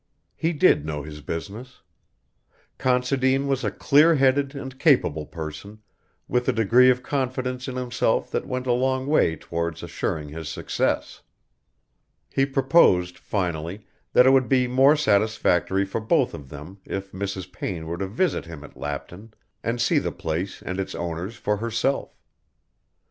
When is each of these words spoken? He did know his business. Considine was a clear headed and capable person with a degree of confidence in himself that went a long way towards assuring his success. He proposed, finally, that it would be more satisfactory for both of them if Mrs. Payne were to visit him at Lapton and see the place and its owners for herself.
He 0.35 0.51
did 0.51 0.83
know 0.83 1.03
his 1.03 1.21
business. 1.21 1.83
Considine 2.79 3.45
was 3.45 3.63
a 3.63 3.69
clear 3.69 4.15
headed 4.15 4.55
and 4.55 4.79
capable 4.79 5.27
person 5.27 5.77
with 6.27 6.49
a 6.49 6.53
degree 6.53 6.89
of 6.89 7.03
confidence 7.03 7.67
in 7.67 7.75
himself 7.75 8.31
that 8.31 8.47
went 8.47 8.65
a 8.65 8.71
long 8.71 9.05
way 9.05 9.35
towards 9.35 9.83
assuring 9.83 10.29
his 10.29 10.49
success. 10.49 11.21
He 12.31 12.47
proposed, 12.47 13.19
finally, 13.19 13.85
that 14.13 14.25
it 14.25 14.31
would 14.31 14.49
be 14.49 14.65
more 14.67 14.95
satisfactory 14.95 15.85
for 15.85 16.01
both 16.01 16.33
of 16.33 16.49
them 16.49 16.79
if 16.83 17.11
Mrs. 17.11 17.51
Payne 17.53 17.85
were 17.85 17.99
to 17.99 18.07
visit 18.07 18.45
him 18.47 18.63
at 18.63 18.75
Lapton 18.75 19.35
and 19.63 19.79
see 19.79 19.99
the 19.99 20.11
place 20.11 20.63
and 20.63 20.79
its 20.79 20.95
owners 20.95 21.35
for 21.35 21.57
herself. 21.57 22.17